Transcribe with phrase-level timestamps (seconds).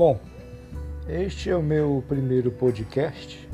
[0.00, 0.18] Bom,
[1.06, 3.46] este é o meu primeiro podcast.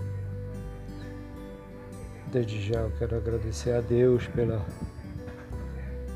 [2.31, 4.65] Desde já eu quero agradecer a Deus pela,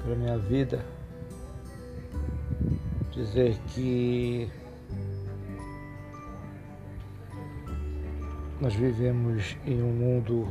[0.05, 0.87] pela minha vida.
[3.11, 4.48] Dizer que
[8.60, 10.47] nós vivemos em um mundo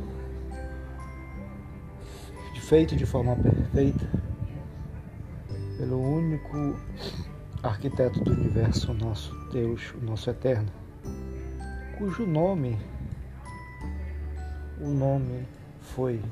[2.68, 4.06] feito de forma perfeita
[5.78, 6.76] pelo único
[7.62, 10.70] arquiteto do universo, nosso Deus, o nosso eterno,
[11.98, 12.78] cujo nome,
[14.80, 15.46] o nome
[15.80, 16.22] foi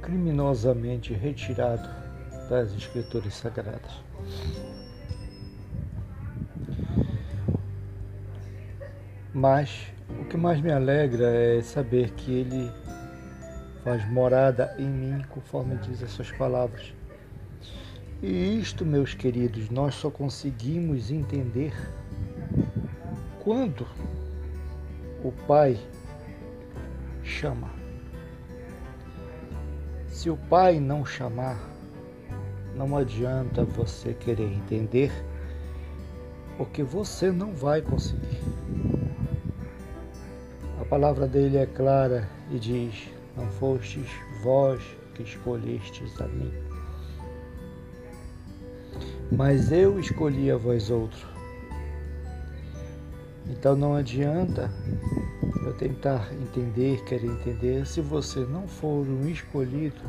[0.00, 1.88] criminosamente retirado
[2.48, 4.02] das escrituras sagradas.
[9.34, 12.70] Mas o que mais me alegra é saber que ele
[13.84, 16.92] faz morada em mim, conforme diz as suas palavras
[18.22, 21.72] e isto, meus queridos, nós só conseguimos entender
[23.42, 23.86] quando
[25.24, 25.78] o Pai
[27.22, 27.70] chama.
[30.06, 31.58] Se o Pai não chamar,
[32.76, 35.10] não adianta você querer entender,
[36.58, 38.40] porque você não vai conseguir.
[40.78, 44.10] A palavra dele é clara e diz: Não fostes
[44.42, 44.82] vós
[45.14, 46.69] que escolhestes a mim
[49.32, 51.28] mas eu escolhi a vós outro.
[53.46, 54.70] Então não adianta
[55.64, 60.00] eu tentar entender, querer entender, se você não for um escolhido,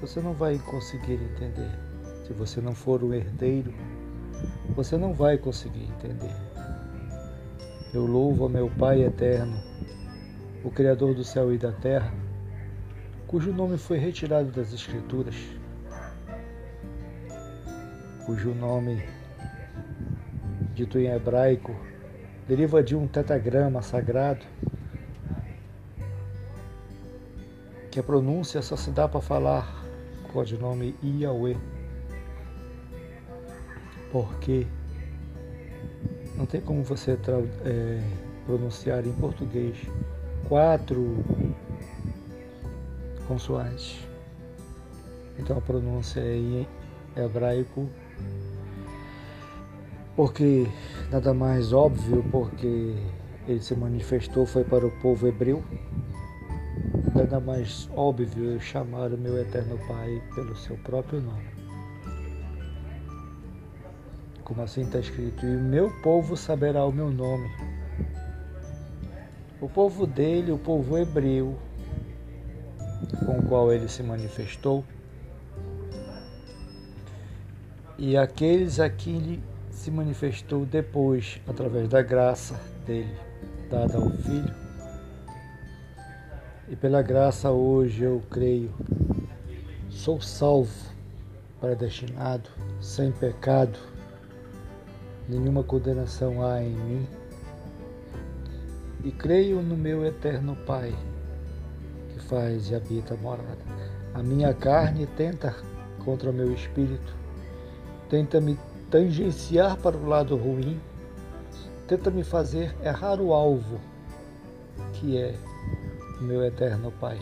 [0.00, 1.70] você não vai conseguir entender.
[2.26, 3.72] Se você não for um herdeiro,
[4.76, 6.34] você não vai conseguir entender.
[7.92, 9.60] Eu louvo a meu Pai eterno,
[10.62, 12.12] o Criador do céu e da terra,
[13.26, 15.34] cujo nome foi retirado das Escrituras
[18.30, 19.02] cujo nome,
[20.72, 21.74] dito em hebraico,
[22.46, 24.46] deriva de um tetagrama sagrado,
[27.90, 29.84] que a pronúncia só se dá para falar
[30.22, 31.56] com o codinome Yahweh,
[34.12, 34.64] porque
[36.36, 37.18] não tem como você
[37.64, 38.00] é,
[38.46, 39.76] pronunciar em português
[40.48, 41.16] quatro
[43.26, 43.98] consoantes.
[45.36, 46.68] Então a pronúncia é em
[47.16, 47.88] hebraico
[50.16, 50.66] porque
[51.10, 52.94] nada mais óbvio, porque
[53.46, 55.62] ele se manifestou foi para o povo hebreu.
[57.14, 61.48] Nada mais óbvio eu chamar o meu eterno Pai pelo seu próprio nome.
[64.44, 67.48] Como assim está escrito, e o meu povo saberá o meu nome.
[69.60, 71.56] O povo dele, o povo hebreu,
[73.26, 74.84] com o qual ele se manifestou,
[77.98, 79.42] e aqueles a quem
[79.80, 82.54] se manifestou depois através da graça
[82.84, 83.16] dele
[83.70, 84.54] dada ao Filho.
[86.68, 88.70] E pela graça hoje eu creio,
[89.88, 90.70] sou salvo,
[91.58, 93.78] predestinado, sem pecado,
[95.26, 97.08] nenhuma condenação há em mim.
[99.02, 100.94] E creio no meu eterno Pai,
[102.12, 103.64] que faz e habita a morada.
[104.12, 105.56] A minha carne tenta
[106.04, 107.16] contra o meu espírito,
[108.10, 108.58] tenta me
[108.90, 110.80] tangenciar para o lado ruim,
[111.86, 113.80] tenta me fazer errar o alvo,
[114.94, 115.34] que é
[116.20, 117.18] o meu eterno Pai.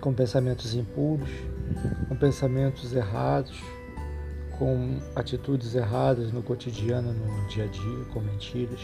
[0.00, 1.30] Com pensamentos impuros,
[2.08, 3.62] com pensamentos errados,
[4.58, 8.80] com atitudes erradas no cotidiano, no dia a dia, com mentiras,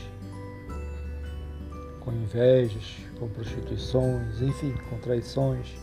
[2.01, 5.75] com invejas, com prostituições, enfim, com traições,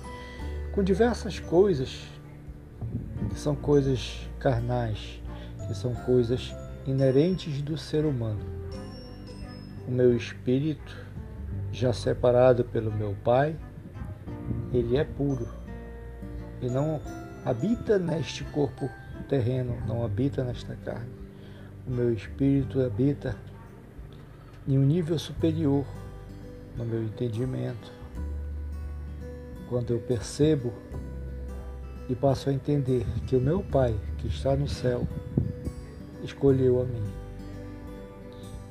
[0.71, 1.99] com diversas coisas
[3.29, 5.21] que são coisas carnais,
[5.67, 6.53] que são coisas
[6.85, 8.41] inerentes do ser humano.
[9.87, 10.95] O meu espírito,
[11.71, 13.55] já separado pelo meu Pai,
[14.73, 15.47] ele é puro
[16.61, 16.99] e não
[17.45, 18.89] habita neste corpo
[19.29, 21.09] terreno, não habita nesta carne.
[21.87, 23.35] O meu espírito habita
[24.67, 25.85] em um nível superior
[26.77, 27.91] no meu entendimento.
[29.67, 30.73] Quando eu percebo
[32.11, 35.07] e passo a entender que o meu Pai, que está no céu,
[36.21, 37.09] escolheu a mim.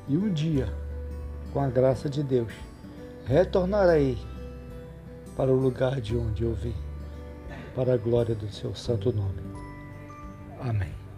[0.09, 0.69] E um dia,
[1.51, 2.53] com a graça de Deus,
[3.25, 4.19] retornarei
[5.39, 6.75] para o lugar de onde eu vim,
[7.75, 9.41] para a glória do seu santo nome.
[10.61, 11.10] Amém.